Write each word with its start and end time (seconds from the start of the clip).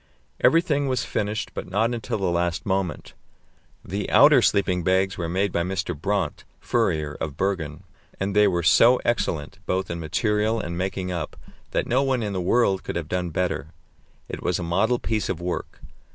Everything 0.39 0.87
was 0.87 1.05
finished, 1.05 1.53
but 1.53 1.69
not 1.69 1.93
until 1.93 2.17
the 2.17 2.25
last 2.31 2.65
moment. 2.65 3.13
The 3.85 4.09
outer 4.09 4.41
sleeping 4.41 4.83
bags 4.83 5.15
were 5.15 5.29
made 5.29 5.51
by 5.51 5.61
Mr. 5.61 5.95
Brandt, 5.95 6.43
furrier, 6.59 7.13
of 7.21 7.37
Bergen, 7.37 7.83
and 8.19 8.35
they 8.35 8.47
were 8.47 8.63
so 8.63 8.99
excellent, 9.05 9.59
both 9.67 9.91
in 9.91 9.99
material 9.99 10.59
and 10.59 10.75
making 10.75 11.11
up, 11.11 11.35
that 11.69 11.85
no 11.85 12.01
one 12.01 12.23
in 12.23 12.33
the 12.33 12.41
world 12.41 12.81
could 12.83 12.95
have 12.95 13.09
done 13.09 13.29
better; 13.29 13.73
it 14.27 14.41
was 14.41 14.57
a 14.57 14.63
model 14.63 14.97
piece 14.97 15.29
of 15.29 15.39
work. 15.39 15.79